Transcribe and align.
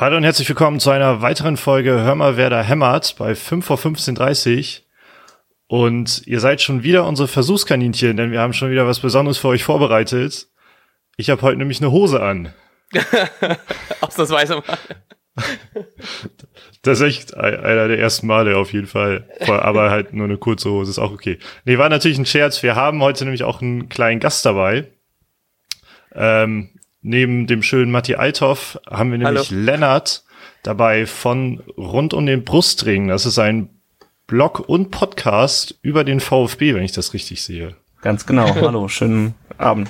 Hallo 0.00 0.16
und 0.16 0.22
herzlich 0.22 0.48
willkommen 0.48 0.78
zu 0.78 0.90
einer 0.90 1.22
weiteren 1.22 1.56
Folge 1.56 1.90
Hör 1.90 2.14
mal, 2.14 2.36
wer 2.36 2.50
da 2.50 2.62
hämmert 2.62 3.16
bei 3.18 3.34
5 3.34 3.66
vor 3.66 3.78
15.30 3.78 4.82
Und 5.66 6.24
ihr 6.24 6.38
seid 6.38 6.62
schon 6.62 6.84
wieder 6.84 7.04
unsere 7.04 7.26
Versuchskaninchen, 7.26 8.16
denn 8.16 8.30
wir 8.30 8.40
haben 8.40 8.52
schon 8.52 8.70
wieder 8.70 8.86
was 8.86 9.00
Besonderes 9.00 9.38
für 9.38 9.48
euch 9.48 9.64
vorbereitet. 9.64 10.46
Ich 11.16 11.30
habe 11.30 11.42
heute 11.42 11.58
nämlich 11.58 11.80
eine 11.80 11.90
Hose 11.90 12.22
an. 12.22 12.54
Ausnahmsweise 14.00 14.62
mal. 14.64 14.78
Das 16.82 17.00
ist 17.00 17.04
echt 17.04 17.36
einer 17.36 17.88
der 17.88 17.98
ersten 17.98 18.28
Male 18.28 18.56
auf 18.56 18.72
jeden 18.72 18.86
Fall. 18.86 19.28
Aber 19.48 19.90
halt 19.90 20.12
nur 20.12 20.26
eine 20.26 20.38
kurze 20.38 20.70
Hose 20.70 20.92
ist 20.92 21.00
auch 21.00 21.10
okay. 21.10 21.40
Nee, 21.64 21.76
war 21.76 21.88
natürlich 21.88 22.18
ein 22.18 22.26
Scherz. 22.26 22.62
Wir 22.62 22.76
haben 22.76 23.02
heute 23.02 23.24
nämlich 23.24 23.42
auch 23.42 23.60
einen 23.60 23.88
kleinen 23.88 24.20
Gast 24.20 24.46
dabei. 24.46 24.92
Ähm, 26.14 26.70
neben 27.02 27.46
dem 27.46 27.62
schönen 27.62 27.90
Matti 27.90 28.14
Althoff 28.14 28.78
haben 28.88 29.10
wir 29.10 29.18
nämlich 29.18 29.50
Hallo. 29.50 29.60
Lennart 29.60 30.24
dabei 30.62 31.06
von 31.06 31.60
Rund 31.76 32.14
um 32.14 32.26
den 32.26 32.44
Brustring. 32.44 33.08
Das 33.08 33.26
ist 33.26 33.38
ein 33.38 33.70
Blog 34.26 34.60
und 34.68 34.90
Podcast 34.90 35.78
über 35.82 36.04
den 36.04 36.20
VfB, 36.20 36.74
wenn 36.74 36.82
ich 36.82 36.92
das 36.92 37.14
richtig 37.14 37.42
sehe. 37.42 37.76
Ganz 38.02 38.26
genau. 38.26 38.54
Hallo, 38.54 38.88
schönen 38.88 39.34
Abend. 39.56 39.88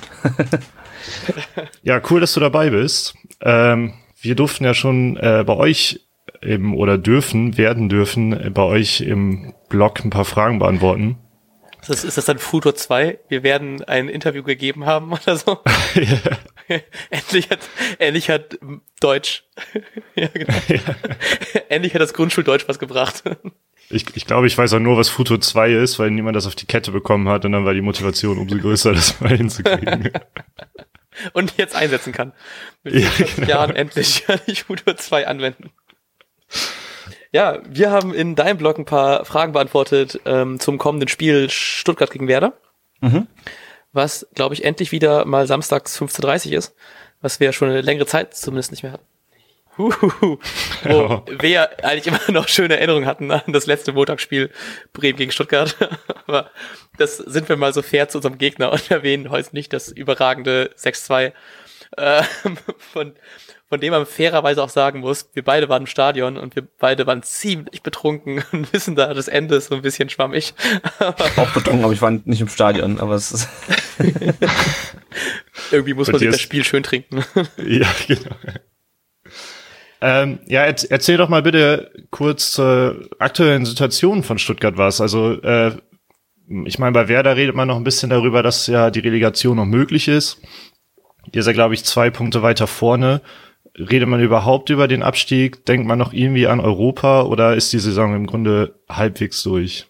ja, 1.83 2.01
cool, 2.09 2.21
dass 2.21 2.33
du 2.33 2.39
dabei 2.39 2.69
bist. 2.69 3.15
Ähm, 3.41 3.93
wir 4.21 4.35
durften 4.35 4.63
ja 4.63 4.73
schon 4.73 5.17
äh, 5.17 5.43
bei 5.45 5.55
euch 5.55 6.01
im, 6.41 6.73
oder 6.75 6.97
dürfen, 6.97 7.57
werden 7.57 7.89
dürfen, 7.89 8.33
äh, 8.33 8.49
bei 8.49 8.63
euch 8.63 9.01
im 9.01 9.53
Blog 9.67 10.03
ein 10.03 10.09
paar 10.09 10.25
Fragen 10.25 10.59
beantworten. 10.59 11.17
Ist 11.81 11.89
das, 11.89 12.03
ist 12.03 12.17
das 12.17 12.25
dann 12.25 12.39
Futur 12.39 12.75
2? 12.75 13.19
Wir 13.29 13.43
werden 13.43 13.83
ein 13.83 14.09
Interview 14.09 14.43
gegeben 14.43 14.85
haben 14.85 15.11
oder 15.13 15.37
so? 15.37 15.59
endlich 17.09 17.49
hat, 17.49 17.59
endlich 17.97 18.29
hat 18.29 18.59
Deutsch, 18.99 19.43
ja, 20.15 20.27
genau. 20.27 20.53
Ja. 20.67 21.61
endlich 21.69 21.93
hat 21.93 22.01
das 22.01 22.13
Grundschuldeutsch 22.13 22.67
was 22.67 22.79
gebracht. 22.79 23.23
Ich, 23.89 24.05
ich 24.15 24.25
glaube, 24.25 24.47
ich 24.47 24.57
weiß 24.57 24.73
auch 24.73 24.79
nur, 24.79 24.97
was 24.97 25.09
Futur 25.09 25.41
2 25.41 25.71
ist, 25.73 25.97
weil 25.99 26.11
niemand 26.11 26.35
das 26.35 26.45
auf 26.45 26.55
die 26.55 26.67
Kette 26.67 26.91
bekommen 26.91 27.27
hat 27.27 27.45
und 27.45 27.51
dann 27.53 27.65
war 27.65 27.73
die 27.73 27.81
Motivation 27.81 28.37
umso 28.37 28.57
größer, 28.57 28.93
das 28.93 29.19
mal 29.19 29.35
hinzukriegen. 29.35 30.11
und 31.33 31.57
jetzt 31.57 31.75
einsetzen 31.75 32.13
kann. 32.13 32.33
Mit 32.83 32.95
ja, 32.95 33.09
genau. 33.35 33.47
Jahren 33.47 33.75
endlich 33.75 34.25
kann 34.25 34.39
ich 34.45 34.63
Futur 34.63 34.95
2 34.95 35.27
anwenden. 35.27 35.71
Ja, 37.31 37.59
wir 37.67 37.91
haben 37.91 38.13
in 38.13 38.35
deinem 38.35 38.57
Blog 38.57 38.77
ein 38.79 38.85
paar 38.85 39.23
Fragen 39.25 39.53
beantwortet 39.53 40.19
ähm, 40.25 40.59
zum 40.59 40.77
kommenden 40.77 41.09
Spiel 41.09 41.49
Stuttgart 41.49 42.09
gegen 42.11 42.27
Werder. 42.27 42.53
Mhm. 43.01 43.27
Was, 43.91 44.27
glaube 44.35 44.53
ich, 44.53 44.63
endlich 44.63 44.91
wieder 44.91 45.25
mal 45.25 45.47
samstags 45.47 45.99
15.30 45.99 46.51
ist, 46.51 46.75
was 47.21 47.39
wir 47.39 47.45
ja 47.45 47.53
schon 47.53 47.69
eine 47.69 47.81
längere 47.81 48.05
Zeit 48.05 48.35
zumindest 48.35 48.71
nicht 48.71 48.83
mehr 48.83 48.91
hatten. 48.91 49.05
Huhuhu. 49.79 50.37
Wo 50.83 50.89
ja. 50.89 51.23
wir 51.39 51.85
eigentlich 51.85 52.07
immer 52.07 52.31
noch 52.31 52.47
schöne 52.49 52.77
Erinnerungen 52.77 53.07
hatten 53.07 53.31
an 53.31 53.41
das 53.47 53.65
letzte 53.65 53.93
Montagsspiel 53.93 54.51
Bremen 54.93 55.17
gegen 55.17 55.31
Stuttgart. 55.31 55.75
Aber 56.27 56.51
das 56.97 57.17
sind 57.17 57.49
wir 57.49 57.55
mal 57.55 57.73
so 57.73 57.81
fair 57.81 58.09
zu 58.09 58.17
unserem 58.17 58.37
Gegner 58.37 58.71
und 58.71 58.91
erwähnen 58.91 59.31
heute 59.31 59.49
nicht 59.53 59.71
das 59.73 59.87
überragende 59.87 60.71
6-2 60.77 61.31
äh, 61.97 62.23
von 62.77 63.13
von 63.69 63.79
dem 63.79 63.91
man 63.91 64.07
fairerweise 64.07 64.63
auch 64.63 64.69
sagen 64.69 65.01
muss, 65.01 65.29
wir 65.33 65.43
beide 65.43 65.69
waren 65.69 65.83
im 65.83 65.87
Stadion 65.87 66.37
und 66.37 66.55
wir 66.55 66.67
beide 66.79 67.05
waren 67.05 67.21
ziemlich 67.21 67.83
betrunken 67.83 68.43
und 68.51 68.73
wissen 68.73 68.95
da, 68.95 69.13
das 69.13 69.27
Ende 69.27 69.55
ist 69.55 69.67
so 69.67 69.75
ein 69.75 69.83
bisschen 69.83 70.09
schwammig. 70.09 70.55
auch 71.37 71.53
betrunken, 71.53 71.83
aber 71.83 71.93
ich 71.93 72.01
war 72.01 72.09
nicht 72.09 72.41
im 72.41 72.49
Stadion, 72.49 72.99
aber 72.99 73.13
es 73.13 73.31
ist 73.31 73.47
Irgendwie 75.71 75.93
muss 75.93 76.11
man 76.11 76.19
sich 76.19 76.31
das 76.31 76.41
Spiel 76.41 76.63
schön 76.63 76.81
trinken. 76.81 77.23
ja, 77.57 77.87
genau. 78.07 78.35
Ähm, 80.01 80.39
ja, 80.47 80.63
erzähl 80.63 81.17
doch 81.17 81.29
mal 81.29 81.43
bitte 81.43 81.91
kurz 82.09 82.53
zur 82.53 83.09
aktuellen 83.19 83.65
Situation 83.65 84.23
von 84.23 84.39
Stuttgart 84.39 84.77
was. 84.77 85.01
Also, 85.01 85.33
äh, 85.41 85.75
ich 86.65 86.79
meine, 86.79 86.93
bei 86.93 87.09
Werder 87.09 87.35
redet 87.35 87.55
man 87.55 87.67
noch 87.67 87.75
ein 87.75 87.83
bisschen 87.83 88.09
darüber, 88.09 88.41
dass 88.41 88.65
ja 88.67 88.89
die 88.89 89.01
Relegation 89.01 89.57
noch 89.57 89.65
möglich 89.65 90.07
ist. 90.07 90.41
Ihr 91.31 91.43
seid, 91.43 91.55
glaube 91.55 91.73
ich, 91.73 91.83
zwei 91.85 92.09
Punkte 92.09 92.41
weiter 92.41 92.67
vorne 92.67 93.21
redet 93.77 94.09
man 94.09 94.21
überhaupt 94.21 94.69
über 94.69 94.87
den 94.87 95.03
Abstieg? 95.03 95.65
Denkt 95.65 95.87
man 95.87 95.99
noch 95.99 96.13
irgendwie 96.13 96.47
an 96.47 96.59
Europa 96.59 97.23
oder 97.23 97.55
ist 97.55 97.71
die 97.73 97.79
Saison 97.79 98.15
im 98.15 98.27
Grunde 98.27 98.75
halbwegs 98.89 99.43
durch? 99.43 99.87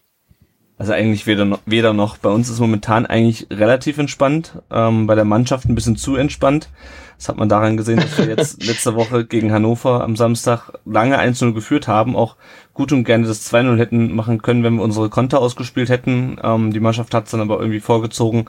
Also 0.78 0.92
eigentlich 0.92 1.26
weder 1.26 1.44
noch, 1.44 1.58
weder 1.66 1.92
noch. 1.92 2.16
Bei 2.16 2.30
uns 2.30 2.48
ist 2.48 2.58
momentan 2.58 3.04
eigentlich 3.04 3.48
relativ 3.50 3.98
entspannt, 3.98 4.62
ähm, 4.70 5.06
bei 5.06 5.14
der 5.14 5.26
Mannschaft 5.26 5.68
ein 5.68 5.74
bisschen 5.74 5.96
zu 5.96 6.16
entspannt. 6.16 6.70
Das 7.18 7.28
hat 7.28 7.36
man 7.36 7.50
daran 7.50 7.76
gesehen, 7.76 8.00
dass 8.00 8.16
wir 8.16 8.24
jetzt 8.24 8.62
letzte 8.66 8.94
Woche 8.94 9.26
gegen 9.26 9.52
Hannover 9.52 10.02
am 10.02 10.16
Samstag 10.16 10.72
lange 10.86 11.20
1-0 11.20 11.52
geführt 11.52 11.86
haben, 11.86 12.16
auch 12.16 12.36
gut 12.72 12.92
und 12.92 13.04
gerne 13.04 13.26
das 13.26 13.52
2-0 13.52 13.76
hätten 13.76 14.14
machen 14.14 14.40
können, 14.40 14.64
wenn 14.64 14.76
wir 14.76 14.82
unsere 14.82 15.10
Konter 15.10 15.40
ausgespielt 15.40 15.90
hätten. 15.90 16.38
Ähm, 16.42 16.72
die 16.72 16.80
Mannschaft 16.80 17.12
hat 17.12 17.26
es 17.26 17.32
dann 17.32 17.42
aber 17.42 17.60
irgendwie 17.60 17.80
vorgezogen, 17.80 18.46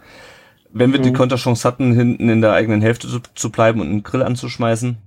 wenn 0.74 0.92
wir 0.92 1.00
mhm. 1.00 1.04
die 1.04 1.14
Konterchance 1.14 1.68
hatten, 1.68 1.94
hinten 1.94 2.30
in 2.30 2.42
der 2.42 2.54
eigenen 2.54 2.82
Hälfte 2.82 3.08
zu, 3.08 3.20
zu 3.36 3.52
bleiben 3.52 3.82
und 3.82 3.88
einen 3.88 4.04
Grill 4.04 4.24
anzuschmeißen 4.24 4.98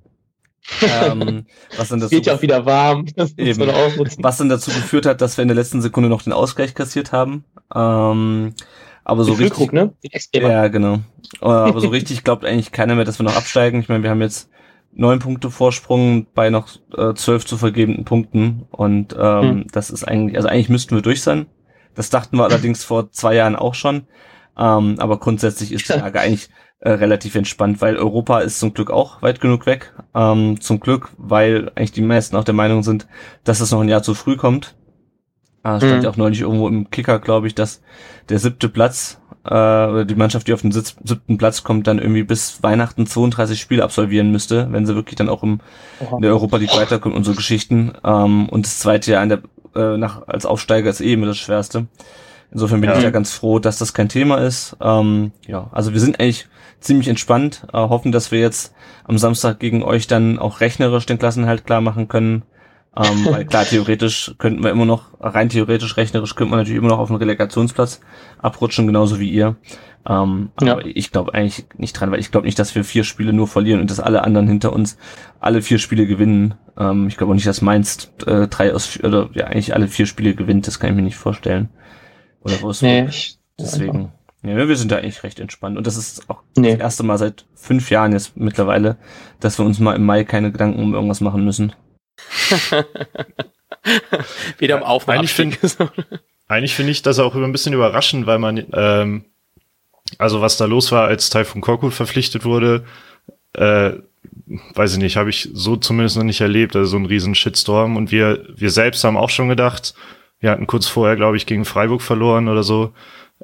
ähm, 0.82 1.46
was 1.76 1.88
dann 1.88 2.00
dazu 2.00 2.14
Geht 2.14 2.26
ja 2.26 2.34
auch 2.34 2.42
wieder 2.42 2.64
warm. 2.66 3.06
Was 3.16 4.38
dann 4.38 4.48
dazu 4.48 4.70
geführt 4.70 5.06
hat, 5.06 5.20
dass 5.20 5.36
wir 5.36 5.42
in 5.42 5.48
der 5.48 5.56
letzten 5.56 5.82
Sekunde 5.82 6.08
noch 6.08 6.22
den 6.22 6.32
Ausgleich 6.32 6.74
kassiert 6.74 7.12
haben. 7.12 7.44
Ähm, 7.74 8.54
aber 9.04 9.24
so 9.24 9.34
richtig. 9.34 9.72
Ne? 9.72 9.92
Ja, 10.32 10.68
genau. 10.68 11.00
Äh, 11.40 11.46
aber 11.46 11.80
so 11.80 11.88
richtig 11.88 12.24
glaubt 12.24 12.44
eigentlich 12.44 12.72
keiner 12.72 12.94
mehr, 12.94 13.04
dass 13.04 13.18
wir 13.18 13.24
noch 13.24 13.36
absteigen. 13.36 13.80
Ich 13.80 13.88
meine, 13.88 14.02
wir 14.02 14.10
haben 14.10 14.22
jetzt 14.22 14.48
neun 14.92 15.18
Punkte 15.18 15.50
Vorsprung 15.50 16.26
bei 16.34 16.50
noch 16.50 16.68
äh, 16.96 17.14
zwölf 17.14 17.44
zu 17.44 17.58
vergebenden 17.58 18.04
Punkten. 18.04 18.66
Und 18.70 19.14
ähm, 19.18 19.42
hm. 19.42 19.66
das 19.72 19.90
ist 19.90 20.04
eigentlich, 20.04 20.36
also 20.36 20.48
eigentlich 20.48 20.70
müssten 20.70 20.94
wir 20.94 21.02
durch 21.02 21.22
sein. 21.22 21.46
Das 21.94 22.10
dachten 22.10 22.38
wir 22.38 22.44
allerdings 22.44 22.82
vor 22.82 23.10
zwei 23.10 23.34
Jahren 23.34 23.56
auch 23.56 23.74
schon. 23.74 24.06
Ähm, 24.56 24.96
aber 24.98 25.18
grundsätzlich 25.18 25.72
ist 25.72 25.88
die 25.88 25.98
Lage 25.98 26.20
eigentlich 26.20 26.48
äh, 26.80 26.90
relativ 26.90 27.34
entspannt, 27.34 27.80
weil 27.80 27.96
Europa 27.96 28.40
ist 28.40 28.60
zum 28.60 28.74
Glück 28.74 28.90
auch 28.90 29.22
weit 29.22 29.40
genug 29.40 29.66
weg. 29.66 29.92
Ähm, 30.14 30.60
zum 30.60 30.80
Glück, 30.80 31.10
weil 31.16 31.72
eigentlich 31.74 31.92
die 31.92 32.02
meisten 32.02 32.36
auch 32.36 32.44
der 32.44 32.54
Meinung 32.54 32.82
sind, 32.82 33.06
dass 33.42 33.60
es 33.60 33.70
noch 33.72 33.80
ein 33.80 33.88
Jahr 33.88 34.02
zu 34.02 34.14
früh 34.14 34.36
kommt. 34.36 34.74
Äh, 35.64 35.78
stand 35.78 35.96
mhm. 35.96 36.02
ja 36.02 36.10
auch 36.10 36.16
neulich 36.16 36.42
irgendwo 36.42 36.68
im 36.68 36.90
Kicker, 36.90 37.18
glaube 37.20 37.46
ich, 37.46 37.54
dass 37.54 37.80
der 38.28 38.38
siebte 38.38 38.68
Platz 38.68 39.18
äh, 39.44 39.48
oder 39.48 40.04
die 40.04 40.14
Mannschaft, 40.14 40.46
die 40.46 40.52
auf 40.52 40.60
den 40.60 40.72
Sitz, 40.72 40.96
siebten 41.02 41.38
Platz 41.38 41.62
kommt, 41.62 41.86
dann 41.86 41.98
irgendwie 41.98 42.22
bis 42.22 42.62
Weihnachten 42.62 43.06
32 43.06 43.60
Spiele 43.60 43.82
absolvieren 43.82 44.30
müsste, 44.30 44.68
wenn 44.70 44.86
sie 44.86 44.94
wirklich 44.94 45.16
dann 45.16 45.28
auch 45.28 45.42
im, 45.42 45.60
in 46.00 46.22
der 46.22 46.32
Europa 46.32 46.58
League 46.58 46.76
weiterkommt 46.76 47.14
und 47.14 47.24
so 47.24 47.34
Geschichten. 47.34 47.92
Ähm, 48.04 48.48
und 48.48 48.66
das 48.66 48.78
zweite 48.78 49.12
Jahr 49.12 49.22
in 49.22 49.28
der, 49.30 49.42
äh, 49.74 49.96
nach, 49.96 50.28
als 50.28 50.46
Aufsteiger 50.46 50.90
ist 50.90 51.00
eh 51.00 51.14
immer 51.14 51.26
das 51.26 51.38
Schwerste. 51.38 51.86
Insofern 52.54 52.80
bin 52.80 52.88
ja. 52.88 52.96
ich 52.96 53.02
ja 53.02 53.10
ganz 53.10 53.32
froh, 53.32 53.58
dass 53.58 53.78
das 53.78 53.92
kein 53.94 54.08
Thema 54.08 54.36
ist. 54.36 54.76
Ähm, 54.80 55.32
ja, 55.46 55.68
also 55.72 55.92
wir 55.92 56.00
sind 56.00 56.20
eigentlich 56.20 56.46
ziemlich 56.78 57.08
entspannt, 57.08 57.66
äh, 57.72 57.78
hoffen, 57.78 58.12
dass 58.12 58.30
wir 58.30 58.38
jetzt 58.38 58.72
am 59.04 59.18
Samstag 59.18 59.58
gegen 59.58 59.82
euch 59.82 60.06
dann 60.06 60.38
auch 60.38 60.60
rechnerisch 60.60 61.04
den 61.04 61.18
Klassenhalt 61.18 61.66
klar 61.66 61.80
machen 61.80 62.06
können. 62.06 62.44
Ähm, 62.96 63.26
weil 63.30 63.44
klar, 63.44 63.64
theoretisch 63.64 64.36
könnten 64.38 64.62
wir 64.62 64.70
immer 64.70 64.84
noch, 64.86 65.06
rein 65.18 65.48
theoretisch, 65.48 65.96
rechnerisch 65.96 66.36
könnten 66.36 66.52
wir 66.52 66.58
natürlich 66.58 66.78
immer 66.78 66.90
noch 66.90 67.00
auf 67.00 67.08
den 67.08 67.16
Relegationsplatz 67.16 68.00
abrutschen, 68.38 68.86
genauso 68.86 69.18
wie 69.18 69.30
ihr. 69.30 69.56
Ähm, 70.08 70.50
ja. 70.60 70.72
Aber 70.72 70.86
ich 70.86 71.10
glaube 71.10 71.34
eigentlich 71.34 71.66
nicht 71.76 71.94
dran, 71.94 72.12
weil 72.12 72.20
ich 72.20 72.30
glaube 72.30 72.46
nicht, 72.46 72.58
dass 72.58 72.74
wir 72.76 72.84
vier 72.84 73.02
Spiele 73.02 73.32
nur 73.32 73.48
verlieren 73.48 73.80
und 73.80 73.90
dass 73.90 73.98
alle 73.98 74.22
anderen 74.22 74.46
hinter 74.46 74.72
uns 74.72 74.96
alle 75.40 75.60
vier 75.60 75.78
Spiele 75.78 76.06
gewinnen. 76.06 76.54
Ähm, 76.78 77.08
ich 77.08 77.16
glaube 77.16 77.32
auch 77.32 77.34
nicht, 77.34 77.48
dass 77.48 77.62
Mainz 77.62 78.12
äh, 78.26 78.46
drei 78.46 78.72
aus 78.72 79.00
oder 79.02 79.30
ja 79.32 79.46
eigentlich 79.46 79.74
alle 79.74 79.88
vier 79.88 80.06
Spiele 80.06 80.34
gewinnt, 80.34 80.68
das 80.68 80.78
kann 80.78 80.90
ich 80.90 80.96
mir 80.96 81.02
nicht 81.02 81.16
vorstellen. 81.16 81.70
Oder 82.44 82.60
wo 82.62 82.70
ist 82.70 82.82
nee, 82.82 83.08
Deswegen. 83.58 84.12
Ja, 84.42 84.68
wir 84.68 84.76
sind 84.76 84.92
da 84.92 84.96
eigentlich 84.98 85.22
recht 85.22 85.40
entspannt. 85.40 85.78
Und 85.78 85.86
das 85.86 85.96
ist 85.96 86.28
auch 86.28 86.42
nee. 86.56 86.72
das 86.72 86.80
erste 86.80 87.02
Mal 87.02 87.16
seit 87.16 87.46
fünf 87.54 87.90
Jahren 87.90 88.12
jetzt 88.12 88.36
mittlerweile, 88.36 88.98
dass 89.40 89.58
wir 89.58 89.64
uns 89.64 89.78
mal 89.78 89.96
im 89.96 90.04
Mai 90.04 90.24
keine 90.24 90.52
Gedanken 90.52 90.82
um 90.82 90.92
irgendwas 90.92 91.22
machen 91.22 91.44
müssen. 91.44 91.72
Wieder 94.58 94.76
im 94.76 94.82
Auf 94.82 95.08
Eigentlich 95.08 95.32
finde 95.32 95.56
eigentlich 96.48 96.74
finde 96.74 96.92
ich 96.92 97.02
das 97.02 97.18
auch 97.18 97.34
ein 97.34 97.52
bisschen 97.52 97.72
überraschend, 97.72 98.26
weil 98.26 98.38
man, 98.38 98.66
ähm, 98.72 99.24
also 100.18 100.42
was 100.42 100.58
da 100.58 100.66
los 100.66 100.92
war, 100.92 101.06
als 101.06 101.30
Taifun 101.30 101.62
Korkut 101.62 101.94
verpflichtet 101.94 102.44
wurde, 102.44 102.84
äh, 103.54 103.92
weiß 104.74 104.92
ich 104.92 104.98
nicht, 104.98 105.16
habe 105.16 105.30
ich 105.30 105.48
so 105.54 105.76
zumindest 105.76 106.16
noch 106.16 106.24
nicht 106.24 106.42
erlebt, 106.42 106.76
also 106.76 106.90
so 106.90 106.96
ein 106.98 107.06
riesen 107.06 107.34
Shitstorm. 107.34 107.96
Und 107.96 108.10
wir, 108.10 108.46
wir 108.54 108.70
selbst 108.70 109.04
haben 109.04 109.16
auch 109.16 109.30
schon 109.30 109.48
gedacht, 109.48 109.94
wir 110.40 110.50
hatten 110.50 110.66
kurz 110.66 110.86
vorher, 110.86 111.16
glaube 111.16 111.36
ich, 111.36 111.46
gegen 111.46 111.64
Freiburg 111.64 112.02
verloren 112.02 112.48
oder 112.48 112.62
so. 112.62 112.92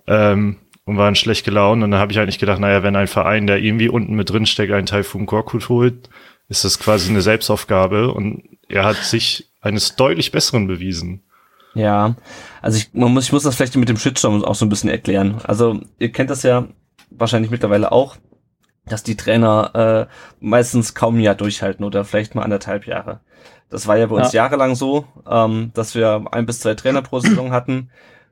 Ähm, 0.07 0.57
und 0.85 0.97
waren 0.97 1.15
schlecht 1.15 1.45
gelaunt. 1.45 1.83
Und 1.83 1.93
dann 1.93 2.01
habe 2.01 2.13
ich 2.13 2.19
eigentlich 2.19 2.39
gedacht, 2.39 2.59
naja, 2.59 2.83
wenn 2.83 2.97
ein 2.97 3.07
Verein, 3.07 3.47
der 3.47 3.59
irgendwie 3.59 3.89
unten 3.89 4.15
mit 4.15 4.31
drin 4.31 4.47
steckt, 4.47 4.73
einen 4.73 4.87
Taifun 4.87 5.27
Korkut 5.27 5.69
holt, 5.69 6.11
ist 6.49 6.65
das 6.65 6.79
quasi 6.79 7.11
eine 7.11 7.23
Selbstaufgabe. 7.23 8.13
Und 8.13 8.43
er 8.69 8.85
hat 8.85 8.97
sich 8.97 9.51
eines 9.61 9.95
deutlich 9.97 10.33
Besseren 10.33 10.67
bewiesen. 10.67 11.23
Ja, 11.75 12.17
also 12.63 12.79
ich, 12.79 12.93
man 12.93 13.13
muss, 13.13 13.27
ich 13.27 13.33
muss 13.33 13.45
das 13.45 13.55
vielleicht 13.55 13.77
mit 13.77 13.89
dem 13.89 13.97
Shitstorm 13.97 14.43
auch 14.45 14.57
so 14.57 14.67
ein 14.67 14.69
bisschen 14.69 14.91
erklären. 14.91 15.41
Also 15.45 15.81
ihr 15.99 16.11
kennt 16.11 16.31
das 16.31 16.43
ja 16.43 16.67
wahrscheinlich 17.11 17.51
mittlerweile 17.51 17.93
auch. 17.93 18.17
Dass 18.87 19.03
die 19.03 19.17
Trainer 19.17 20.09
äh, 20.09 20.15
meistens 20.41 20.95
kaum 20.95 21.17
ein 21.17 21.21
Jahr 21.21 21.35
durchhalten 21.35 21.85
oder 21.85 22.05
vielleicht 22.05 22.35
mal 22.35 22.43
anderthalb 22.43 22.87
Jahre. 22.87 23.21
Das 23.69 23.87
war 23.87 23.97
ja 23.97 24.07
bei 24.07 24.17
uns 24.17 24.33
ja. 24.33 24.45
jahrelang 24.45 24.75
so, 24.75 25.07
ähm, 25.29 25.71
dass 25.75 25.95
wir 25.95 26.25
ein 26.33 26.47
bis 26.47 26.61
zwei 26.61 26.75
Trainer 26.75 27.03
pro 27.03 27.21
Saison 27.21 27.53
hatten, 27.53 27.91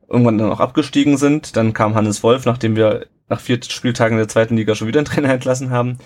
irgendwann 0.09 0.39
dann 0.39 0.51
auch 0.51 0.61
abgestiegen 0.61 1.17
sind. 1.17 1.57
Dann 1.57 1.73
kam 1.73 1.95
Hannes 1.95 2.23
Wolf, 2.23 2.45
nachdem 2.45 2.75
wir 2.75 3.07
nach 3.29 3.41
vier 3.41 3.61
Spieltagen 3.63 4.17
in 4.17 4.19
der 4.19 4.29
zweiten 4.29 4.57
Liga 4.57 4.75
schon 4.75 4.89
wieder 4.89 4.99
einen 4.99 5.07
Trainer 5.07 5.31
entlassen 5.33 5.71
haben. 5.71 5.99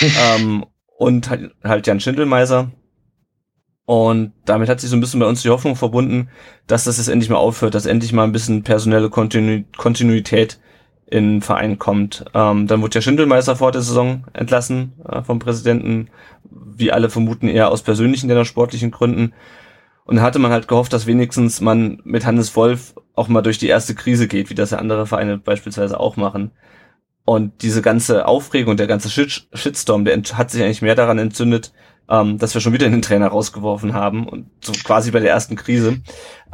ähm, 0.00 0.64
und 0.96 1.30
halt, 1.30 1.52
halt 1.62 1.86
Jan 1.86 2.00
Schindelmeiser. 2.00 2.72
Und 3.84 4.32
damit 4.44 4.68
hat 4.68 4.80
sich 4.80 4.90
so 4.90 4.96
ein 4.96 5.00
bisschen 5.00 5.20
bei 5.20 5.26
uns 5.26 5.42
die 5.42 5.50
Hoffnung 5.50 5.76
verbunden, 5.76 6.28
dass 6.66 6.84
das 6.84 6.98
jetzt 6.98 7.08
endlich 7.08 7.30
mal 7.30 7.36
aufhört, 7.36 7.74
dass 7.74 7.86
endlich 7.86 8.12
mal 8.12 8.24
ein 8.24 8.32
bisschen 8.32 8.62
personelle 8.62 9.10
Kontinu 9.10 9.64
Kontinuität 9.76 10.60
in 11.12 11.34
den 11.34 11.42
Verein 11.42 11.78
kommt. 11.78 12.24
Ähm, 12.32 12.66
dann 12.66 12.80
wurde 12.80 12.94
der 12.94 13.02
Schindelmeister 13.02 13.54
vor 13.54 13.70
der 13.70 13.82
Saison 13.82 14.24
entlassen 14.32 14.94
äh, 15.06 15.22
vom 15.22 15.38
Präsidenten, 15.38 16.08
wie 16.50 16.90
alle 16.90 17.10
vermuten 17.10 17.48
eher 17.48 17.70
aus 17.70 17.82
persönlichen, 17.82 18.28
denn 18.28 18.38
aus 18.38 18.48
sportlichen 18.48 18.90
Gründen. 18.90 19.34
Und 20.04 20.22
hatte 20.22 20.38
man 20.38 20.50
halt 20.50 20.68
gehofft, 20.68 20.92
dass 20.92 21.06
wenigstens 21.06 21.60
man 21.60 22.00
mit 22.04 22.26
Hannes 22.26 22.56
Wolf 22.56 22.94
auch 23.14 23.28
mal 23.28 23.42
durch 23.42 23.58
die 23.58 23.68
erste 23.68 23.94
Krise 23.94 24.26
geht, 24.26 24.50
wie 24.50 24.54
das 24.54 24.70
ja 24.70 24.78
andere 24.78 25.06
Vereine 25.06 25.38
beispielsweise 25.38 26.00
auch 26.00 26.16
machen. 26.16 26.50
Und 27.24 27.62
diese 27.62 27.82
ganze 27.82 28.26
Aufregung, 28.26 28.76
der 28.76 28.88
ganze 28.88 29.10
Shit 29.10 29.46
Shitstorm, 29.52 30.04
der 30.04 30.20
hat 30.34 30.50
sich 30.50 30.62
eigentlich 30.62 30.82
mehr 30.82 30.96
daran 30.96 31.18
entzündet, 31.18 31.72
ähm, 32.08 32.38
dass 32.38 32.54
wir 32.54 32.60
schon 32.60 32.72
wieder 32.72 32.88
den 32.88 33.02
Trainer 33.02 33.28
rausgeworfen 33.28 33.94
haben 33.94 34.28
und 34.28 34.46
so 34.60 34.72
quasi 34.72 35.10
bei 35.10 35.20
der 35.20 35.30
ersten 35.30 35.56
Krise. 35.56 36.00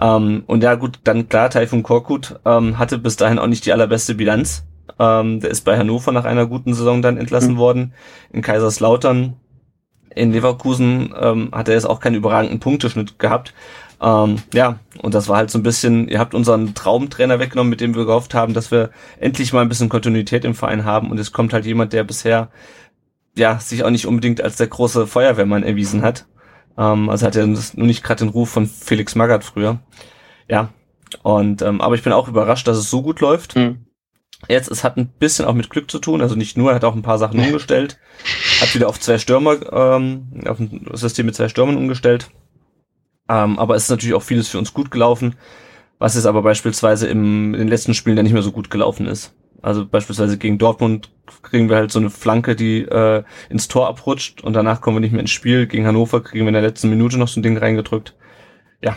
Ähm, 0.01 0.45
und 0.47 0.63
ja 0.63 0.75
gut, 0.75 1.01
dann 1.05 1.29
klar, 1.29 1.51
Taifun 1.51 1.83
Korkut 1.83 2.39
ähm, 2.45 2.79
hatte 2.79 2.99
bis 2.99 3.17
dahin 3.17 3.39
auch 3.39 3.47
nicht 3.47 3.67
die 3.67 3.73
allerbeste 3.73 4.15
Bilanz. 4.15 4.65
Ähm, 4.99 5.41
der 5.41 5.51
ist 5.51 5.65
bei 5.65 5.77
Hannover 5.77 6.13
nach 6.13 6.25
einer 6.25 6.47
guten 6.47 6.75
Saison 6.75 7.03
dann 7.03 7.17
entlassen 7.17 7.55
mhm. 7.55 7.59
worden. 7.59 7.95
In 8.33 8.43
Kaiserslautern, 8.43 9.37
in 10.15 10.33
Leverkusen 10.33 11.15
ähm, 11.19 11.51
hat 11.53 11.69
er 11.69 11.75
jetzt 11.75 11.89
auch 11.89 12.01
keinen 12.01 12.17
überragenden 12.17 12.61
Punkteschnitt 12.61 13.19
gehabt. 13.19 13.55
Ähm, 14.01 14.37
ja, 14.55 14.79
und 15.03 15.15
das 15.15 15.29
war 15.29 15.39
halt 15.39 15.51
so 15.51 15.59
ein 15.59 15.63
bisschen, 15.65 16.09
ihr 16.09 16.19
habt 16.19 16.35
unseren 16.35 16.75
Traumtrainer 16.75 17.39
weggenommen, 17.39 17.71
mit 17.71 17.81
dem 17.81 17.95
wir 17.95 18.05
gehofft 18.05 18.35
haben, 18.35 18.55
dass 18.55 18.71
wir 18.71 18.91
endlich 19.19 19.53
mal 19.53 19.63
ein 19.63 19.69
bisschen 19.69 19.89
Kontinuität 19.89 20.45
im 20.45 20.55
Verein 20.55 20.85
haben. 20.85 21.11
Und 21.11 21.19
es 21.19 21.33
kommt 21.33 21.53
halt 21.53 21.67
jemand, 21.67 21.93
der 21.93 22.05
bisher 22.05 22.49
ja 23.39 23.59
sich 23.59 23.85
auch 23.85 23.91
nicht 23.91 24.07
unbedingt 24.07 24.43
als 24.43 24.57
der 24.57 24.67
große 24.67 25.07
Feuerwehrmann 25.07 25.63
erwiesen 25.63 26.03
hat. 26.03 26.27
Ähm, 26.77 27.09
also 27.09 27.27
hat 27.27 27.37
er 27.37 27.47
nur 27.47 27.63
nicht 27.75 28.05
gerade 28.05 28.25
den 28.25 28.31
Ruf 28.31 28.51
von 28.51 28.67
Felix 28.67 29.15
Magath 29.15 29.45
früher. 29.45 29.81
Ja. 30.49 30.71
Und 31.23 31.63
ähm, 31.63 31.81
aber 31.81 31.95
ich 31.95 32.03
bin 32.03 32.13
auch 32.13 32.29
überrascht, 32.29 32.69
dass 32.69 32.77
es 32.77 32.91
so 32.91 33.03
gut 33.03 33.21
läuft. 33.21 33.57
Mhm. 33.57 33.87
Jetzt, 34.47 34.71
es 34.71 34.85
hat 34.85 34.97
ein 34.97 35.09
bisschen 35.09 35.47
auch 35.47 35.55
mit 35.55 35.69
Glück 35.69 35.91
zu 35.91 35.99
tun, 35.99 36.21
also 36.21 36.37
nicht 36.37 36.57
nur, 36.57 36.71
er 36.71 36.77
hat 36.77 36.85
auch 36.85 36.95
ein 36.95 37.03
paar 37.03 37.19
Sachen 37.19 37.41
umgestellt, 37.45 37.99
hat 38.61 38.73
wieder 38.73 38.89
auf 38.89 39.01
zwei 39.01 39.19
Stürmer, 39.19 39.57
ähm, 39.73 40.45
auf 40.47 40.61
ein 40.61 40.87
System 40.93 41.27
mit 41.27 41.35
zwei 41.35 41.49
Stürmern 41.49 41.77
umgestellt. 41.77 42.31
Ähm, 43.29 43.59
aber 43.59 43.75
es 43.75 43.85
ist 43.85 43.91
natürlich 43.91 44.15
auch 44.15 44.23
vieles 44.23 44.49
für 44.49 44.59
uns 44.59 44.73
gut 44.73 44.91
gelaufen, 44.91 45.35
was 45.99 46.15
jetzt 46.15 46.27
aber 46.27 46.43
beispielsweise 46.43 47.09
im, 47.09 47.53
in 47.55 47.61
den 47.61 47.69
letzten 47.69 47.95
Spielen 47.95 48.17
dann 48.17 48.25
nicht 48.25 48.33
mehr 48.33 48.43
so 48.43 48.53
gut 48.53 48.71
gelaufen 48.71 49.07
ist. 49.07 49.35
Also 49.63 49.87
beispielsweise 49.87 50.39
gegen 50.39 50.59
Dortmund 50.59 51.11
kriegen 51.43 51.69
wir 51.69 51.77
halt 51.77 51.91
so 51.91 51.99
eine 51.99 52.11
Flanke, 52.11 52.57
die 52.57 52.83
äh, 52.83 53.25
ins 53.51 53.69
Tor 53.69 53.89
abrutscht 53.89 54.43
und 54.43 54.55
danach 54.55 54.81
kommen 54.81 54.97
wir 54.97 55.01
nicht 55.01 55.13
mehr 55.13 55.21
ins 55.21 55.31
Spiel. 55.31 55.67
Gegen 55.67 55.87
Hannover 55.87 56.23
kriegen 56.23 56.45
wir 56.45 56.49
in 56.49 56.55
der 56.55 56.63
letzten 56.63 56.91
Minute 56.91 57.19
noch 57.19 57.29
so 57.29 57.41
ein 57.41 57.43
Ding 57.43 57.57
reingedrückt. 57.57 58.15
Ja. 58.83 58.97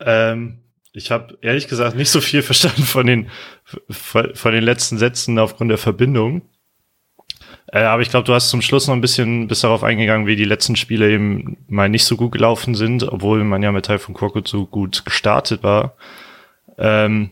Ähm, 0.00 0.58
ich 0.92 1.10
habe 1.10 1.38
ehrlich 1.40 1.68
gesagt 1.68 1.96
nicht 1.96 2.10
so 2.10 2.20
viel 2.20 2.42
verstanden 2.42 2.82
von 2.82 3.06
den 3.06 3.28
von 3.88 4.52
den 4.52 4.64
letzten 4.64 4.98
Sätzen 4.98 5.38
aufgrund 5.38 5.70
der 5.70 5.78
Verbindung. 5.78 6.42
Äh, 7.68 7.84
aber 7.84 8.02
ich 8.02 8.10
glaube, 8.10 8.26
du 8.26 8.34
hast 8.34 8.50
zum 8.50 8.60
Schluss 8.60 8.86
noch 8.86 8.94
ein 8.94 9.00
bisschen 9.00 9.48
bis 9.48 9.60
darauf 9.60 9.82
eingegangen, 9.82 10.26
wie 10.26 10.36
die 10.36 10.44
letzten 10.44 10.76
Spiele 10.76 11.10
eben 11.10 11.56
mal 11.68 11.88
nicht 11.88 12.04
so 12.04 12.16
gut 12.16 12.32
gelaufen 12.32 12.74
sind, 12.74 13.04
obwohl 13.04 13.44
man 13.44 13.62
ja 13.62 13.72
mit 13.72 13.86
Teil 13.86 13.98
von 13.98 14.14
Korkut 14.14 14.48
so 14.48 14.66
gut 14.66 15.04
gestartet 15.04 15.62
war. 15.62 15.96
Ähm, 16.76 17.30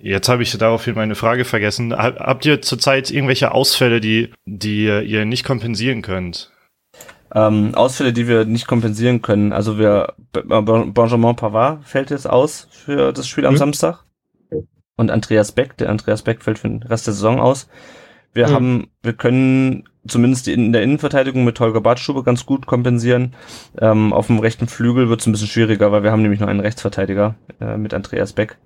Jetzt 0.00 0.28
habe 0.28 0.42
ich 0.42 0.56
daraufhin 0.56 0.94
meine 0.94 1.16
Frage 1.16 1.44
vergessen. 1.44 1.92
Habt 1.96 2.46
ihr 2.46 2.62
zurzeit 2.62 3.10
irgendwelche 3.10 3.52
Ausfälle, 3.52 4.00
die, 4.00 4.32
die 4.46 4.84
ihr 4.84 5.24
nicht 5.24 5.44
kompensieren 5.44 6.02
könnt? 6.02 6.52
Ähm, 7.34 7.74
Ausfälle, 7.74 8.12
die 8.12 8.28
wir 8.28 8.44
nicht 8.44 8.66
kompensieren 8.66 9.20
können. 9.20 9.52
Also 9.52 9.78
wir 9.78 10.14
Benjamin 10.32 11.36
Pavard 11.36 11.84
fällt 11.84 12.10
jetzt 12.10 12.28
aus 12.28 12.68
für 12.70 13.12
das 13.12 13.28
Spiel 13.28 13.46
am 13.46 13.54
mhm. 13.54 13.58
Samstag 13.58 14.04
und 14.96 15.10
Andreas 15.10 15.52
Beck. 15.52 15.76
Der 15.76 15.90
Andreas 15.90 16.22
Beck 16.22 16.42
fällt 16.42 16.60
für 16.60 16.68
den 16.68 16.82
Rest 16.84 17.06
der 17.06 17.14
Saison 17.14 17.40
aus. 17.40 17.68
Wir 18.32 18.48
mhm. 18.48 18.52
haben, 18.52 18.90
wir 19.02 19.12
können 19.12 19.88
zumindest 20.06 20.48
in 20.48 20.72
der 20.72 20.82
Innenverteidigung 20.82 21.44
mit 21.44 21.58
Holger 21.60 21.80
Bartstube 21.80 22.22
ganz 22.22 22.46
gut 22.46 22.66
kompensieren. 22.66 23.34
Ähm, 23.78 24.12
auf 24.12 24.28
dem 24.28 24.38
rechten 24.38 24.68
Flügel 24.68 25.08
wird 25.08 25.20
es 25.20 25.26
ein 25.26 25.32
bisschen 25.32 25.48
schwieriger, 25.48 25.92
weil 25.92 26.02
wir 26.02 26.12
haben 26.12 26.22
nämlich 26.22 26.40
noch 26.40 26.48
einen 26.48 26.60
Rechtsverteidiger 26.60 27.34
äh, 27.60 27.76
mit 27.76 27.92
Andreas 27.92 28.32
Beck. 28.32 28.56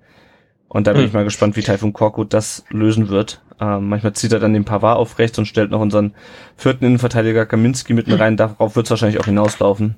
Und 0.73 0.87
da 0.87 0.93
bin 0.93 1.01
mhm. 1.01 1.07
ich 1.07 1.13
mal 1.13 1.23
gespannt, 1.23 1.55
wie 1.55 1.61
Taifun 1.61 1.93
Korkut 1.93 2.33
das 2.33 2.65
lösen 2.69 3.09
wird. 3.09 3.41
Ähm, 3.61 3.87
manchmal 3.89 4.13
zieht 4.13 4.33
er 4.33 4.39
dann 4.39 4.53
den 4.53 4.65
Pavard 4.65 4.97
auf 4.97 5.19
rechts 5.19 5.37
und 5.37 5.45
stellt 5.45 5.69
noch 5.69 5.79
unseren 5.79 6.15
vierten 6.57 6.83
Innenverteidiger 6.83 7.45
Kaminski 7.45 7.93
mitten 7.93 8.13
rein. 8.13 8.37
Darauf 8.37 8.75
wird 8.75 8.87
es 8.87 8.89
wahrscheinlich 8.89 9.19
auch 9.19 9.25
hinauslaufen. 9.25 9.95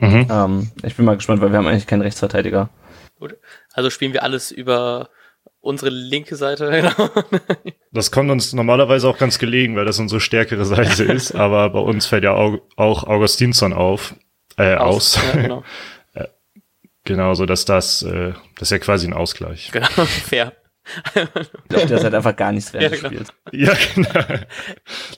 Mhm. 0.00 0.26
Ähm, 0.28 0.70
ich 0.82 0.96
bin 0.96 1.06
mal 1.06 1.14
gespannt, 1.14 1.40
weil 1.40 1.52
wir 1.52 1.58
haben 1.58 1.68
eigentlich 1.68 1.86
keinen 1.86 2.02
Rechtsverteidiger. 2.02 2.70
Gut. 3.20 3.36
Also 3.72 3.88
spielen 3.88 4.12
wir 4.12 4.24
alles 4.24 4.50
über 4.50 5.10
unsere 5.60 5.90
linke 5.90 6.34
Seite. 6.34 6.70
Genau. 6.70 7.10
das 7.92 8.10
kommt 8.10 8.32
uns 8.32 8.52
normalerweise 8.52 9.08
auch 9.08 9.16
ganz 9.16 9.38
gelegen, 9.38 9.76
weil 9.76 9.84
das 9.84 10.00
unsere 10.00 10.20
stärkere 10.20 10.64
Seite 10.64 11.04
ist. 11.12 11.36
Aber 11.36 11.70
bei 11.70 11.78
uns 11.78 12.06
fällt 12.06 12.24
ja 12.24 12.32
auch, 12.34 12.58
Augustinsson 12.76 13.72
auf, 13.72 14.16
äh, 14.56 14.74
aus. 14.74 15.16
aus. 15.16 15.24
Ja, 15.34 15.40
genau. 15.40 15.64
Genau, 17.04 17.34
so 17.34 17.46
dass 17.46 17.64
das, 17.64 18.02
äh, 18.02 18.32
das 18.56 18.68
ist 18.68 18.70
ja 18.70 18.78
quasi 18.78 19.06
ein 19.06 19.12
Ausgleich. 19.12 19.70
Genau, 19.72 19.88
fair. 19.88 20.52
Ich 20.86 21.12
glaube, 21.68 21.86
der 21.86 21.96
ist 21.96 22.04
halt 22.04 22.14
einfach 22.14 22.36
gar 22.36 22.52
nichts 22.52 22.74
während 22.74 23.02
ja, 23.02 23.08
genau. 23.08 23.08
Spiels. 23.08 23.32
Ja, 23.52 23.72
genau. 23.94 24.44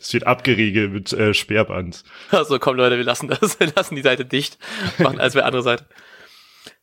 Es 0.00 0.12
wird 0.12 0.26
abgeriegelt 0.26 0.92
mit 0.92 1.12
äh, 1.12 1.34
Sperrband. 1.34 2.04
Also 2.30 2.60
komm 2.60 2.76
Leute, 2.76 2.96
wir 2.96 3.04
lassen 3.04 3.26
das, 3.28 3.58
wir 3.60 3.72
lassen 3.74 3.96
die 3.96 4.02
Seite 4.02 4.24
dicht, 4.24 4.58
machen 4.98 5.18
als 5.18 5.34
wir 5.34 5.44
andere 5.44 5.62
Seite. 5.62 5.86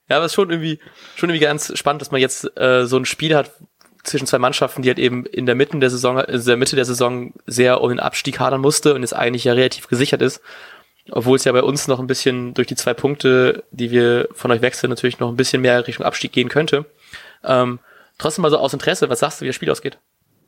Ja, 0.09 0.17
aber 0.17 0.25
es 0.25 0.33
ist 0.33 0.35
schon 0.35 0.49
irgendwie, 0.49 0.79
schon 1.15 1.29
irgendwie 1.29 1.45
ganz 1.45 1.77
spannend, 1.77 2.01
dass 2.01 2.11
man 2.11 2.19
jetzt 2.19 2.57
äh, 2.57 2.85
so 2.85 2.97
ein 2.97 3.05
Spiel 3.05 3.35
hat 3.35 3.51
zwischen 4.03 4.27
zwei 4.27 4.37
Mannschaften, 4.37 4.81
die 4.81 4.89
halt 4.89 4.99
eben 4.99 5.25
in 5.25 5.45
der 5.45 5.55
Mitte 5.55 5.79
der 5.79 5.89
Saison, 5.89 6.19
in 6.19 6.43
der 6.43 6.57
Mitte 6.57 6.75
der 6.75 6.85
Saison 6.85 7.33
sehr 7.45 7.79
um 7.81 7.89
den 7.89 8.01
Abstieg 8.01 8.39
hadern 8.39 8.59
musste 8.59 8.93
und 8.93 9.01
jetzt 9.01 9.15
eigentlich 9.15 9.45
ja 9.45 9.53
relativ 9.53 9.87
gesichert 9.87 10.21
ist. 10.21 10.41
Obwohl 11.11 11.35
es 11.35 11.43
ja 11.43 11.51
bei 11.51 11.63
uns 11.63 11.87
noch 11.87 11.99
ein 11.99 12.07
bisschen 12.07 12.53
durch 12.53 12.67
die 12.67 12.75
zwei 12.75 12.93
Punkte, 12.93 13.63
die 13.71 13.91
wir 13.91 14.29
von 14.31 14.51
euch 14.51 14.61
wechseln, 14.61 14.89
natürlich 14.89 15.19
noch 15.19 15.29
ein 15.29 15.35
bisschen 15.35 15.61
mehr 15.61 15.85
Richtung 15.85 16.05
Abstieg 16.05 16.31
gehen 16.31 16.49
könnte. 16.49 16.85
Ähm, 17.43 17.79
trotzdem 18.17 18.43
mal 18.43 18.51
so 18.51 18.57
aus 18.57 18.73
Interesse, 18.73 19.09
was 19.09 19.19
sagst 19.19 19.41
du, 19.41 19.43
wie 19.43 19.49
das 19.49 19.55
Spiel 19.55 19.69
ausgeht? 19.69 19.97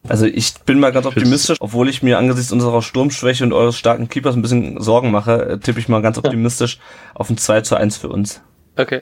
Also 0.07 0.25
ich 0.25 0.53
bin 0.65 0.79
mal 0.79 0.91
ganz 0.91 1.05
optimistisch, 1.07 1.57
obwohl 1.59 1.89
ich 1.89 2.03
mir 2.03 2.17
angesichts 2.17 2.51
unserer 2.51 2.81
Sturmschwäche 2.81 3.43
und 3.43 3.53
eures 3.53 3.77
starken 3.77 4.07
Keepers 4.07 4.35
ein 4.35 4.41
bisschen 4.41 4.79
Sorgen 4.81 5.11
mache, 5.11 5.49
äh, 5.49 5.57
tippe 5.57 5.79
ich 5.79 5.89
mal 5.89 6.01
ganz 6.01 6.17
optimistisch 6.17 6.79
auf 7.15 7.29
ein 7.29 7.37
2 7.37 7.61
zu 7.61 7.75
1 7.75 7.97
für 7.97 8.09
uns. 8.09 8.41
Okay. 8.77 9.01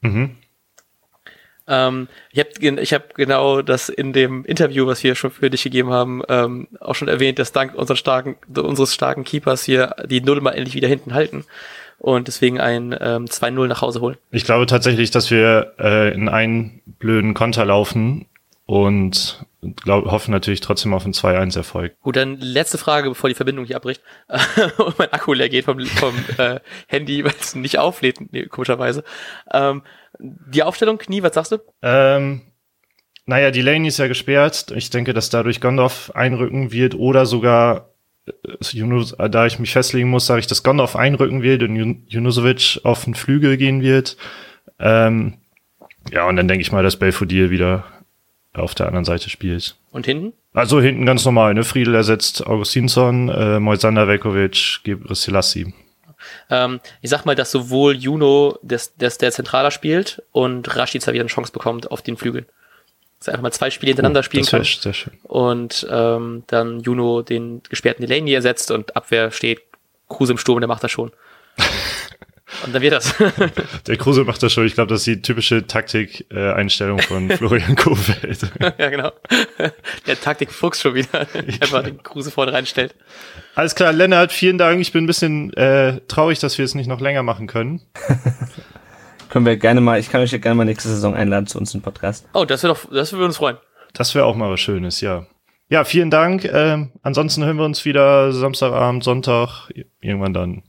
Mhm. 0.00 0.36
Ähm, 1.70 2.08
ich 2.32 2.40
habe 2.40 2.80
ich 2.82 2.92
hab 2.92 3.14
genau 3.14 3.62
das 3.62 3.88
in 3.88 4.12
dem 4.12 4.44
Interview, 4.44 4.86
was 4.86 5.04
wir 5.04 5.14
schon 5.14 5.30
für 5.30 5.48
dich 5.48 5.62
gegeben 5.62 5.90
haben, 5.90 6.22
ähm, 6.28 6.68
auch 6.80 6.96
schon 6.96 7.08
erwähnt, 7.08 7.38
dass 7.38 7.52
dank 7.52 7.72
starken, 7.94 8.36
unseres 8.54 8.92
starken 8.92 9.24
Keepers 9.24 9.62
hier 9.62 9.94
die 10.06 10.20
Null 10.20 10.40
mal 10.40 10.50
endlich 10.50 10.74
wieder 10.74 10.88
hinten 10.88 11.14
halten 11.14 11.44
und 11.98 12.26
deswegen 12.26 12.58
ein 12.58 12.92
ähm, 13.00 13.26
2-0 13.26 13.68
nach 13.68 13.82
Hause 13.82 14.00
holen. 14.00 14.16
Ich 14.32 14.44
glaube 14.44 14.66
tatsächlich, 14.66 15.10
dass 15.12 15.30
wir 15.30 15.74
äh, 15.78 16.12
in 16.12 16.28
einen 16.28 16.82
blöden 16.98 17.34
Konter 17.34 17.64
laufen 17.64 18.26
und 18.66 19.44
glaub, 19.76 20.06
hoffen 20.06 20.30
natürlich 20.30 20.60
trotzdem 20.60 20.94
auf 20.94 21.04
einen 21.04 21.12
2-1-Erfolg. 21.12 21.98
Gut, 22.00 22.16
dann 22.16 22.38
letzte 22.38 22.78
Frage, 22.78 23.08
bevor 23.08 23.28
die 23.28 23.34
Verbindung 23.34 23.64
hier 23.64 23.76
abbricht 23.76 24.02
und 24.78 24.98
mein 24.98 25.12
Akku 25.12 25.32
leer 25.32 25.48
geht 25.48 25.66
vom, 25.66 25.80
vom 25.84 26.14
äh, 26.38 26.60
Handy, 26.86 27.24
weil 27.24 27.34
es 27.38 27.54
nicht 27.54 27.78
auflädt, 27.78 28.18
nee, 28.32 28.46
komischerweise. 28.46 29.04
Ähm, 29.52 29.82
die 30.18 30.62
Aufstellung, 30.62 30.98
Knie, 30.98 31.22
was 31.22 31.34
sagst 31.34 31.52
du? 31.52 31.58
Ähm, 31.82 32.42
naja, 33.26 33.50
die 33.50 33.62
Lane 33.62 33.86
ist 33.86 33.98
ja 33.98 34.08
gesperrt. 34.08 34.72
Ich 34.74 34.90
denke, 34.90 35.12
dass 35.12 35.30
dadurch 35.30 35.60
Gondorf 35.60 36.10
einrücken 36.14 36.72
wird 36.72 36.94
oder 36.94 37.26
sogar, 37.26 37.90
äh, 38.26 39.30
da 39.30 39.46
ich 39.46 39.58
mich 39.58 39.72
festlegen 39.72 40.10
muss, 40.10 40.26
sage 40.26 40.40
ich, 40.40 40.46
dass 40.46 40.62
Gondorf 40.62 40.96
einrücken 40.96 41.42
wird 41.42 41.62
und 41.62 42.04
Junusovic 42.08 42.80
auf 42.82 43.04
den 43.04 43.14
Flügel 43.14 43.56
gehen 43.56 43.82
wird. 43.82 44.16
Ähm, 44.78 45.34
ja, 46.10 46.26
und 46.26 46.36
dann 46.36 46.48
denke 46.48 46.62
ich 46.62 46.72
mal, 46.72 46.82
dass 46.82 46.98
Belfodil 46.98 47.50
wieder 47.50 47.84
auf 48.52 48.74
der 48.74 48.86
anderen 48.86 49.04
Seite 49.04 49.30
spielt. 49.30 49.76
Und 49.90 50.06
hinten? 50.06 50.32
Also 50.52 50.80
hinten 50.80 51.06
ganz 51.06 51.24
normal, 51.24 51.54
ne? 51.54 51.62
Friedel 51.64 51.94
ersetzt 51.94 52.46
Augustinsson, 52.46 53.28
äh, 53.28 53.60
Moisander 53.60 54.08
Velkovic, 54.08 54.80
Gebre 54.82 55.14
Selassie. 55.14 55.72
Ähm, 56.50 56.80
ich 57.00 57.10
sag 57.10 57.24
mal, 57.24 57.34
dass 57.34 57.50
sowohl 57.50 57.96
Juno, 57.96 58.58
des, 58.62 58.94
des, 58.96 59.18
der 59.18 59.30
zentraler 59.30 59.70
spielt, 59.70 60.22
und 60.32 60.76
Rashica 60.76 61.12
wieder 61.12 61.22
eine 61.22 61.28
Chance 61.30 61.52
bekommt 61.52 61.90
auf 61.90 62.02
den 62.02 62.16
Flügeln. 62.16 62.46
dass 63.18 63.28
er 63.28 63.34
einfach 63.34 63.42
mal 63.44 63.52
zwei 63.52 63.70
Spiele 63.70 63.90
hintereinander 63.90 64.20
oh, 64.20 64.22
spielen 64.24 64.44
das 64.44 64.50
kann. 64.50 64.64
Sehr 64.64 64.92
schön. 64.92 65.12
Und 65.22 65.86
ähm, 65.90 66.42
dann 66.48 66.80
Juno 66.80 67.22
den 67.22 67.62
gesperrten 67.68 68.04
Delaney 68.04 68.32
ersetzt 68.32 68.70
und 68.70 68.96
Abwehr 68.96 69.30
steht 69.30 69.62
Kruse 70.08 70.32
im 70.32 70.38
Sturm, 70.38 70.60
der 70.60 70.68
macht 70.68 70.82
das 70.82 70.90
schon. 70.90 71.12
Und 72.64 72.74
dann 72.74 72.82
wird 72.82 72.92
das. 72.92 73.14
Der 73.86 73.96
Kruse 73.96 74.24
macht 74.24 74.42
das 74.42 74.52
schon. 74.52 74.66
Ich 74.66 74.74
glaube, 74.74 74.88
das 74.88 75.00
ist 75.00 75.06
die 75.06 75.22
typische 75.22 75.66
Taktik-Einstellung 75.66 76.98
äh, 76.98 77.02
von 77.02 77.30
Florian 77.36 77.76
Kofeld. 77.76 78.50
ja, 78.78 78.88
genau. 78.90 79.12
Der 80.06 80.20
Taktik-Fuchs 80.20 80.80
schon 80.80 80.94
wieder. 80.94 81.26
Einfach 81.34 81.82
den 81.82 82.02
Kruse 82.02 82.30
vorne 82.30 82.52
reinstellt. 82.52 82.94
Alles 83.54 83.74
klar, 83.74 83.92
Lennart, 83.92 84.32
vielen 84.32 84.58
Dank. 84.58 84.80
Ich 84.80 84.92
bin 84.92 85.04
ein 85.04 85.06
bisschen 85.06 85.52
äh, 85.54 86.00
traurig, 86.08 86.38
dass 86.38 86.58
wir 86.58 86.64
es 86.64 86.74
nicht 86.74 86.86
noch 86.86 87.00
länger 87.00 87.22
machen 87.22 87.46
können. 87.46 87.82
können 89.30 89.46
wir 89.46 89.56
gerne 89.56 89.80
mal, 89.80 89.98
ich 89.98 90.10
kann 90.10 90.20
euch 90.20 90.32
ja 90.32 90.38
gerne 90.38 90.56
mal 90.56 90.64
nächste 90.64 90.88
Saison 90.88 91.14
einladen 91.14 91.46
zu 91.46 91.58
uns 91.58 91.74
im 91.74 91.82
Podcast. 91.82 92.28
Oh, 92.34 92.44
das 92.44 92.62
wäre 92.62 92.74
doch, 92.74 92.90
das 92.90 93.12
würde 93.12 93.24
uns 93.26 93.36
freuen. 93.36 93.56
Das 93.92 94.14
wäre 94.14 94.24
auch 94.24 94.36
mal 94.36 94.50
was 94.50 94.60
Schönes, 94.60 95.00
ja. 95.00 95.26
Ja, 95.68 95.84
vielen 95.84 96.10
Dank. 96.10 96.44
Ähm, 96.44 96.90
ansonsten 97.02 97.44
hören 97.44 97.56
wir 97.56 97.64
uns 97.64 97.84
wieder 97.84 98.32
Samstagabend, 98.32 99.04
Sonntag, 99.04 99.70
irgendwann 100.00 100.34
dann. 100.34 100.62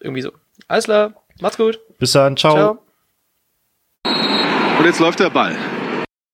Irgendwie 0.00 0.22
so. 0.22 0.30
Alles 0.70 0.84
klar, 0.84 1.14
macht's 1.40 1.56
gut. 1.56 1.80
Bis 1.98 2.12
dann, 2.12 2.36
ciao. 2.36 2.54
ciao. 2.54 2.78
Und 4.78 4.84
jetzt 4.84 5.00
läuft 5.00 5.18
der 5.18 5.28
Ball. 5.28 5.56